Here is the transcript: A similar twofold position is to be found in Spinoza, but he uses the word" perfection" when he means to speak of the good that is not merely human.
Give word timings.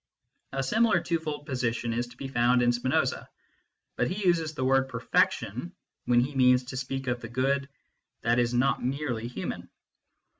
A 0.51 0.63
similar 0.63 0.99
twofold 0.99 1.45
position 1.45 1.93
is 1.93 2.07
to 2.07 2.17
be 2.17 2.27
found 2.27 2.63
in 2.63 2.71
Spinoza, 2.71 3.29
but 3.97 4.09
he 4.09 4.25
uses 4.25 4.55
the 4.55 4.65
word" 4.65 4.89
perfection" 4.89 5.75
when 6.05 6.21
he 6.21 6.33
means 6.33 6.63
to 6.63 6.77
speak 6.77 7.05
of 7.05 7.21
the 7.21 7.29
good 7.29 7.69
that 8.23 8.39
is 8.39 8.51
not 8.51 8.83
merely 8.83 9.27
human. 9.27 9.69